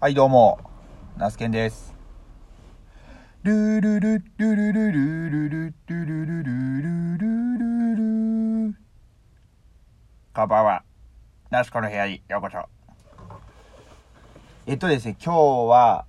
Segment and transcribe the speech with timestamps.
[0.00, 0.60] はい、どうも、
[1.16, 1.92] ナスケンです。
[3.42, 7.16] ルルルルルルルルルルルルル
[7.96, 8.74] ルル
[10.32, 10.84] こんばんは。
[11.50, 12.64] ナスコの部屋にようこそ。
[14.68, 16.06] えっとですね、今日は、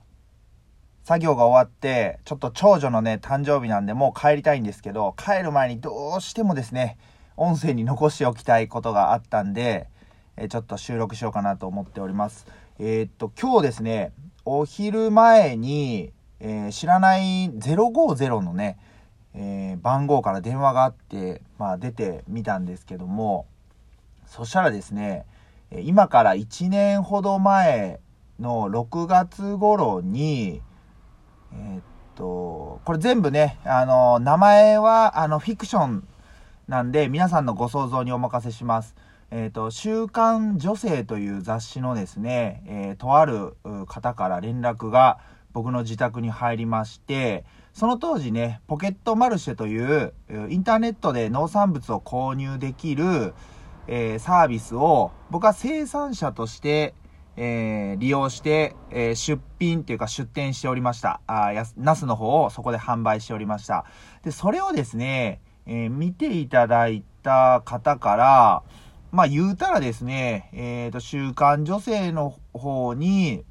[1.03, 6.99] 作業が終わって、ちょっと長女のね、誕生日なんで、もう帰りたいんですけど、帰る前にどうしてもですね、
[7.37, 9.87] 音声に残しておきたいことがあったんで、
[10.37, 12.45] えちょっと収録しようかなと思っております。
[12.81, 14.13] えーっと、今日ですね、
[14.45, 18.77] お昼前に、えー知らない050のね、
[19.33, 23.47] えー番号から電話があって、まあ出てみたんですけども、
[24.25, 25.25] そしたらですね、
[25.83, 27.99] 今から1年ほど前
[28.39, 30.61] の6月頃に、
[31.51, 31.81] えーっ
[32.15, 36.07] と、これ全部ね、あの、名前は、あの、フィクション
[36.69, 38.95] なんで、皆さんのご想像にお任せします。
[39.31, 43.57] えっ、と、週刊女性という雑誌のですね、えーとある
[43.87, 45.19] 方から連絡が
[45.53, 50.13] 僕の自宅に入りまして、その当時ね、ポケットマルシェという、
[50.49, 53.33] インターネットで農産物を購入できる、
[53.87, 56.95] えーサービスを僕は生産者として、
[57.37, 61.21] えー利用して、えー出品っていうか出店しておりました。
[61.27, 63.85] あやナスの方をそこで販売しておりました。
[64.23, 68.63] で、それをですね、えー見ていただいた方から、
[69.11, 73.43] まあ言うたらですね、えっ、と、週刊女性の方に、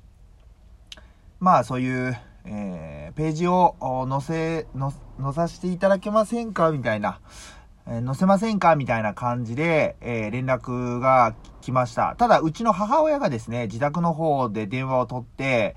[1.41, 3.75] まあそういう、えーページを
[4.09, 6.71] 載せ、載させていただけませんか？
[6.71, 7.21] みたいな、
[7.87, 8.77] えー載せませんか？
[8.77, 12.15] みたいな感じで、えー連絡が来ました。
[12.17, 15.75] ただ、うちの母親がですね、自宅の方で電話を取って、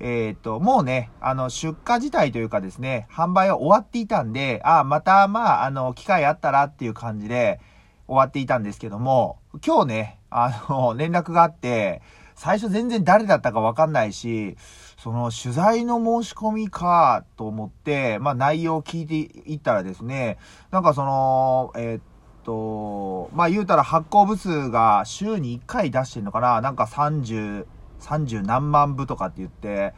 [0.00, 7.60] えっ、と、もうね、あの、出荷自体というかですね、販売は終わっていたんで、あまた、まあ、あの、機会あったらっていう感じで
[8.08, 12.02] 終わっていたんですけども、今日ね、あの、 連絡があって、
[12.34, 14.56] 最初全然誰だったかわかんないし、
[14.96, 19.16] その取材の申し込みかと思って、まあ内容を聞いて
[19.50, 20.38] いったらですね、
[20.70, 22.02] なんかその、えーっ
[22.44, 27.66] と、まあ言うたら発行部数が週に1回出してんのかななんか30、
[28.00, 29.92] 30何万部とかって言って、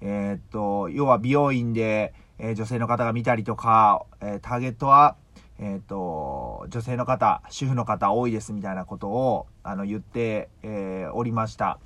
[0.00, 5.16] えーっと、要は美容院で、えー女性の方が見たりとか、えーターゲットは、
[5.58, 11.78] えーと、女性の方、主婦の方多いですみたいなことを、あの、言って、えーおりました。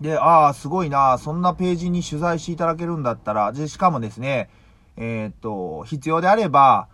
[0.00, 4.48] で、ああ、すごいな、そんなページに取材していただけるんだったら、で、しかもですね、
[4.96, 6.88] えーっと、必要であれば、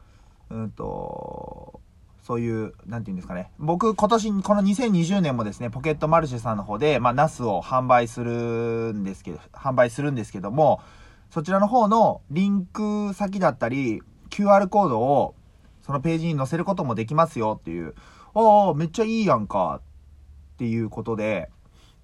[0.50, 1.80] うんと、
[2.22, 3.50] そういう、なんていうんですかね。
[3.58, 10.80] 僕、今年、この2020年もですね、ポケットマルシェさんの方で、まあ、ナスを販売するんですけど、販売するんですけども、
[11.30, 15.34] そちらの方のリンク先だったり、QR コードを、
[15.84, 17.94] そのページに載せることもできますよっていう、
[18.34, 19.80] ああ、めっちゃいいやんか、
[20.54, 21.50] っていうことで、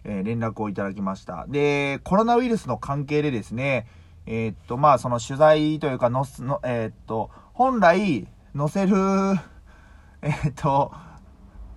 [0.05, 1.47] えー連絡をいただきました。
[1.49, 3.87] で、コロナウイルスの関係でですね、
[4.27, 8.97] えーっと、まあ、その取材というかのす、の、えーっと、本来、載せる、
[10.21, 10.93] えっと、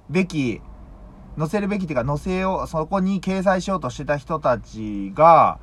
[0.09, 0.61] べき、
[1.37, 5.59] 載せるべきっていうか、載せよう、そこに掲載しようとしてた人たちが、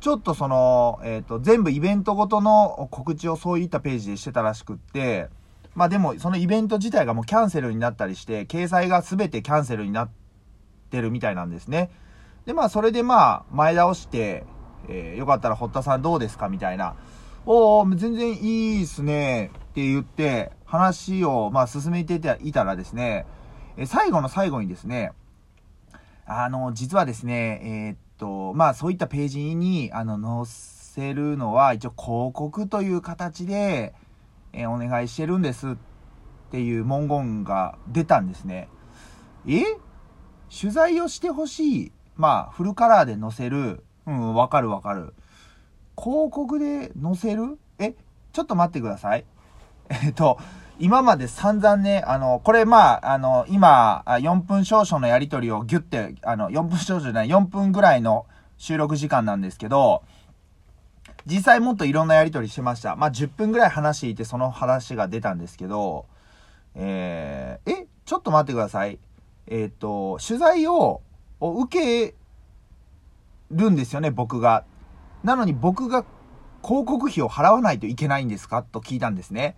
[0.00, 5.30] ちょっとその、えーっと、全部イベントごとの告知をそういったページでしてたらしくって、
[5.76, 10.10] まあでも、そのイベント自体がもうキャンセルになったりして、掲載が全てキャンセルになっ
[10.90, 11.90] てるみたいなんですね。
[12.46, 14.44] で、まあ、それでまあ、前倒して、
[14.88, 16.96] えーよかったら堀田さんどうですかみたいな。
[17.44, 19.50] おー、全然いいっすね。
[19.54, 23.26] って言って、話を、まあ、進めていたらですね、
[23.76, 25.12] えー最後の最後にですね、
[26.24, 33.92] あの、実はですね、えーっと、まあ、そういったページに、あの、載せるのは、一応広告という形で、
[34.56, 35.74] えーお願いしてるんですっ
[36.50, 38.68] ていう文言が出たんですね。
[39.46, 39.62] え？
[40.48, 41.92] 取材をしてほしい。
[42.16, 43.84] まあ、フルカラーで載せる。
[44.06, 45.12] うん、わかるわかる。
[45.98, 47.58] 広告で載せる？
[47.78, 47.94] え、
[48.32, 49.24] ちょっと待ってください。
[50.04, 50.38] えっと、
[50.78, 60.02] 今まで散々ね、あの、これまあ、あの、今、4分少々のやりとりをギュッて、あの、4分少々じゃない、4分ぐらいの収録時間なんですけど、
[61.26, 62.96] 実際もっといろんなやりとりしてました。
[62.96, 66.06] まあ、10分ぐらい話していて、その話が出たんですけど、
[66.74, 68.98] えー、え、ちょっと待ってください。
[69.48, 71.02] えっ、と、取材を
[71.40, 72.14] を受け
[73.50, 74.64] るんですよね、僕が。
[75.22, 76.04] なのに僕が
[76.62, 78.62] 広告費を払わないといけないんですか？
[78.62, 79.56] と聞いたんですね。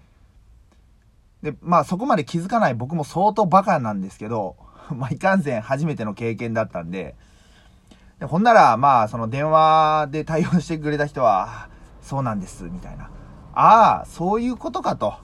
[1.42, 4.56] で、まあそこまで気づかない僕も相当バカなんですけど、
[4.94, 7.14] まあいかんせん初めての経験だったんで、
[8.18, 11.68] でほんなら、まあその電話で対応してくれた人は、
[12.02, 13.10] そうなんです、みたいな。
[13.54, 15.14] ああ、そういうことかと。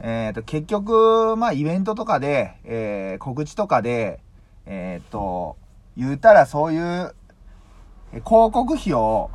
[0.00, 4.20] えっ、と、結局、まあイベントとかで、えー告知とかで、
[4.66, 5.56] えっ、と、
[5.96, 7.14] 言うたらそういう、
[8.12, 9.30] 広告費を、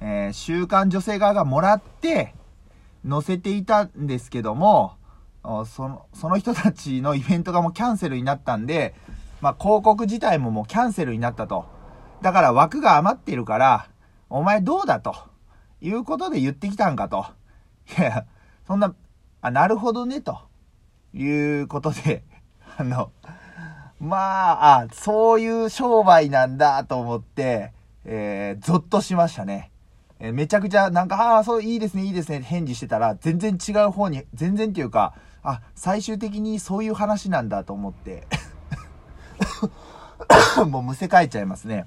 [0.00, 2.34] えー、週刊女性側がもらって、
[3.08, 4.94] 載せていたんですけども、
[5.42, 8.94] その、その人たちのイベントがもうキャンセルになったんで、
[9.40, 11.64] まあ、広告自体ももうキャンセルになったと。
[12.22, 13.88] だから枠が余ってるから、
[14.28, 15.30] お前どうだと。
[15.80, 17.26] いうことで言ってきたんかと。
[17.98, 18.26] いや、
[18.66, 18.94] そんな、
[19.40, 20.38] あ、なるほどね、と
[21.14, 21.26] い
[21.60, 22.22] うことで、
[22.76, 23.10] あの、
[23.98, 27.72] まあ、あ、そういう商売なんだと思って、
[28.04, 29.70] えー、ゾッとしましたね。
[30.18, 38.26] えー、めちゃくちゃ、なんか、ああ、そう、いいですね、いいですね、返事してたら、全然違う方に、全然っていうか、あ、最終的にそういう話なんだと思って
[40.68, 41.86] もうむせ返っちゃいますね。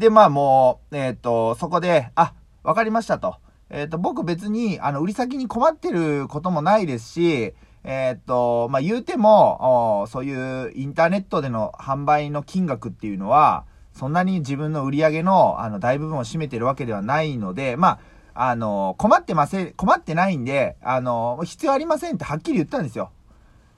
[0.00, 2.32] で、まあもう、えっ、ー、と、そこで、あ、
[2.62, 3.36] わかりましたと。
[3.68, 7.52] えっ、ー、と、僕別に、あの、売り先に困ってることもないですし、
[7.84, 18.00] えっ、ー、と、まあ、言うても、そういうインターネットでの販売の金額っていうのは、そんなに自分の売り上げの、あの、大部分を占めてるわけではないので、ま
[18.32, 23.10] あ、あの、困ってません、困ってないんで、あの、必要ありませんってはっきり言ったんですよ。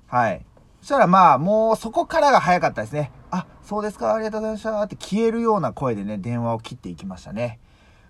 [0.07, 0.47] はい。
[0.83, 3.11] そしたらまあ、もうそこからが早かったですね。
[3.33, 7.59] あ、そうですか、ありがとうございましたって消えるような声でね、電話を切っていきましたね。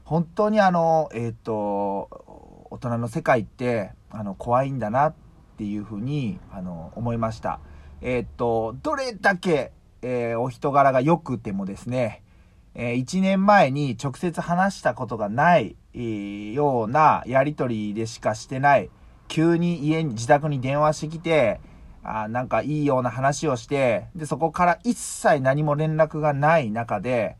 [0.04, 5.14] 本当にあの、えっ、ー、と、大人の世界って、あの、怖いんだなっ
[5.56, 7.60] ていうふうに、あの、思いました。
[8.00, 9.70] えっ、ー、と、どれだけ、
[10.02, 12.24] えー、お人柄が良くてもですね、
[12.74, 18.90] え、1年前に直接話したことがない、えー、ようなやりとりでしかしてない、
[19.28, 21.60] 急に家に、自宅に電話してきて、
[22.04, 27.36] あなんかいいような話をして、で、そこから一切何も連絡がない中で、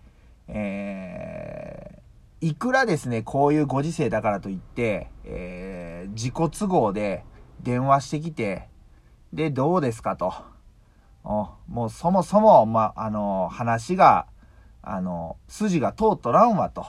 [0.49, 7.25] えー、いくらですね、こういうご時世だからといって、えー、自己都合で
[7.63, 8.69] 電話してきて、
[9.33, 10.33] で、どうですかと。
[11.25, 14.27] もうそもそも、ま、あの、話が、
[14.83, 16.87] あの、筋が通っとらんわと。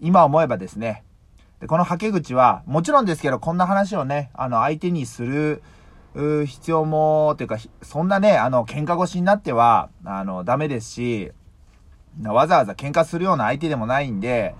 [0.00, 1.04] 今思えばですね。
[1.60, 5.62] で、このはけ口は、もちろんですけど、こんな話をね、あの、相手にする、
[6.46, 11.32] 必要も、というか、そんなね、あの、喧嘩腰になっては、あの、ダメですし、
[12.22, 14.54] わざわざ喧嘩するような相手でもないんで、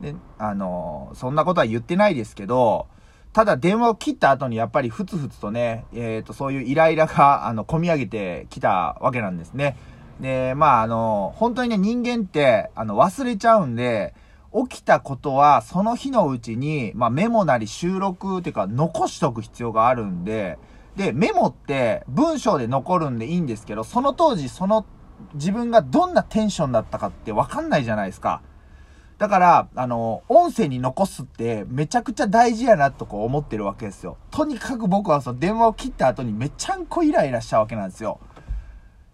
[0.00, 2.86] で、あの、そんなことは言ってないですけど、
[3.32, 9.76] ただ電話を切った後にやっぱりふつふつとね、えっ、ー、と、そういうイライラが、あの、込み上げてきたわけなんですね。
[10.20, 14.14] で、まあ、あの、本当にね、人間って、あの、忘れちゃうんで、
[14.68, 20.58] 起きたことはその日のうちに、まあ、メモなり収録っていうか残しとく必要があるんで、
[20.96, 24.86] で、メモって文章で残るんでいいんですけど、その当時その
[25.34, 28.42] 自分がどんなテンションだったかってわかんないじゃないですか。
[29.18, 34.18] だから、あの、音声に残すってめちゃくちゃ大事やなとこう思ってるわけですよ。
[34.30, 38.20] とにかく僕はその電話を切った後にめちゃんこイライラしたわけなんですよ。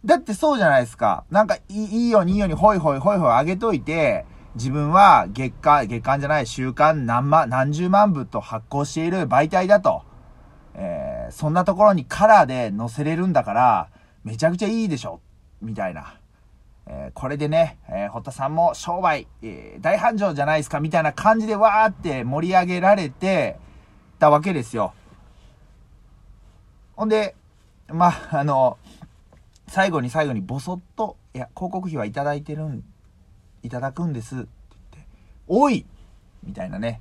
[0.04, 1.24] だってそうじゃないですか。
[1.30, 4.24] なんかいいいいようにいいようにほいほいほいほい上げといて、
[4.56, 10.02] 自分は月間、月間じゃない週間何万、何十万部と発行している媒体だと。
[11.32, 13.88] そんなところにカラーで載せれるんだから、
[14.22, 15.20] めちゃくちゃいいでしょ。
[15.60, 16.18] みたいな。
[16.86, 23.56] えー、これでね、えー、堀田さんも商売、えー、大繁盛じゃないですか、みたいな感じでわーって盛り上げられて
[24.18, 24.92] たわけですよ。
[26.96, 27.34] ほんで、
[27.88, 28.78] まあ、あの、
[29.68, 32.84] 最後に最後にボソッと、いや、広告費はいただいてるん、
[33.62, 34.48] いただくんですって
[34.92, 35.08] 言って、
[35.46, 35.86] おい
[36.42, 37.00] みたいなね。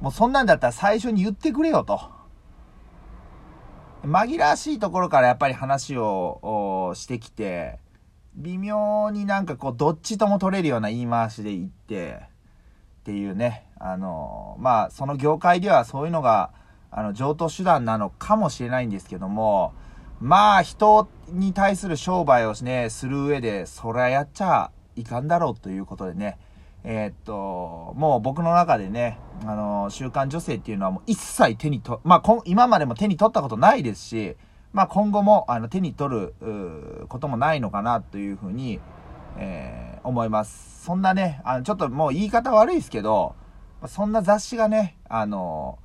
[0.00, 2.13] もうそんなんだったら最初に言ってくれよと。
[4.04, 7.78] 紛らわしいところからやっぱり話をしてきて、
[8.36, 16.52] 微妙になんかこう、どっちとも取れるような言い回しで言って、っていうね、あの、まあ、その業界ではそういうのが、
[16.90, 19.72] あの、上等手段なのかもしれないんですけども、
[20.20, 26.38] まあ、人に対する商売をね、する上で、そりゃやっちゃいかんだろうということでね、
[26.84, 34.36] えー、っと、もう僕の中でね、あの、週刊女性っていうのはもう一切手にと、まあ、今までも手に取ったことないですし、
[34.74, 36.34] まあ、今後もあの手に取る
[37.08, 38.80] こともないのかなというふうに、
[39.38, 40.84] えー、思います。
[40.84, 43.34] そんなね、あのちょっともう言い方悪いですけど、
[43.86, 45.78] そんな雑誌がね、あの、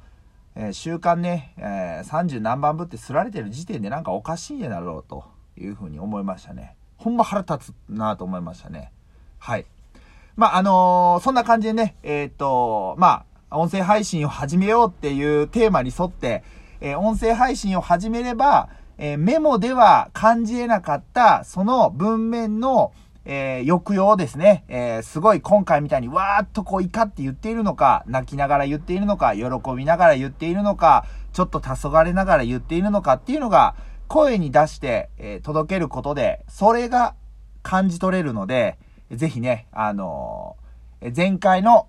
[0.56, 5.24] えー、週刊ね、えー、30何番部ってすられてる時点でなんかおかしいんだろうと
[5.56, 6.76] いうふうに思いましたね。
[6.98, 8.92] ほんま腹立つなと思いましたね。
[9.38, 9.66] はい。
[10.40, 16.46] まあ、あのー、そんな感じでね、えっ、と、まあ、音声配信を始めようっていうテーマに沿って、
[16.80, 22.94] え音声配信を始めれば、え、メモでは感じ得なかった、その文面の、
[23.26, 24.64] え、抑揚ですね。
[24.70, 29.44] え、すごい今回みたいにわーっとこう怒って言っているのか、泣きながら言っているのか、喜
[29.76, 33.76] びながら言っているのか、ちょっと黄昏ながら言っているのかっていうのが、
[34.08, 37.16] 声に出して、え、届けることで、それが
[37.62, 38.78] 感じ取れるので、
[39.12, 41.88] ぜひね、あのー、前回の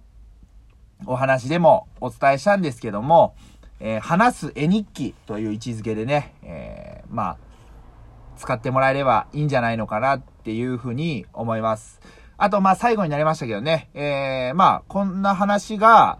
[1.07, 3.35] お話でもお伝えしたんですけども、
[3.81, 7.37] えー、話す絵日記という位置づけでね、えー、まあ、
[8.37, 12.01] 使ってもらえればいいんじゃないのかなっていうふうに思います。
[12.37, 16.19] あと、まあ、最後になりましたけどね、えー、まあ、こんな話が、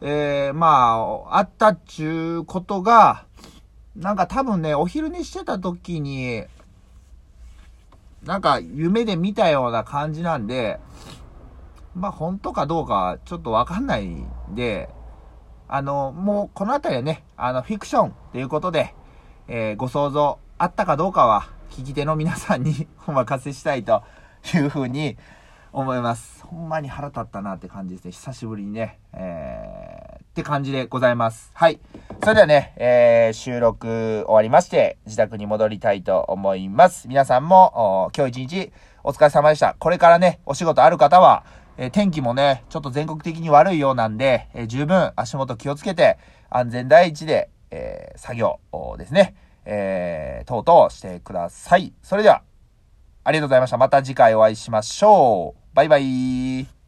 [0.00, 3.24] えー、まあ、あったっちゅうことが、
[3.96, 6.44] なんか多分ね、お昼寝してた時に、
[8.24, 10.78] なんか夢で見たような感じなんで、
[11.94, 14.88] まあ本当かどうかちょっとわかんないんで、
[15.68, 18.94] あの、もうこの辺りはね、あの、フィクションということで、
[19.48, 24.02] えー、ご想像あったかどうかは、聞き手の皆さんに お任せしたいと
[24.54, 25.16] いうふうに
[25.72, 26.44] 思います。
[26.44, 28.10] ほんまに腹立ったなって感じですね。
[28.12, 28.98] 久しぶりにね。
[29.14, 29.81] えー、
[30.32, 31.50] って感じでございます。
[31.52, 31.78] はい。
[32.22, 37.06] それではね、えー、収録終わりまして、自宅に戻りたいと思います。
[37.06, 38.72] 皆さんも、今日一日
[39.04, 39.76] お疲れ様でした。
[39.78, 41.44] これからね、お仕事ある方は、
[41.76, 46.16] えー、天気もね、ちょっと全国的に悪いようなんで、えー、十分足元気をつけて、
[46.48, 48.58] 安全第一で、えー、作業
[48.96, 49.34] ですね、
[49.66, 51.92] えー、等々してください。
[52.02, 52.42] それでは、
[53.24, 53.76] ありがとうございました。
[53.76, 55.74] また次回お会いしましょう。
[55.74, 56.81] バイバイ。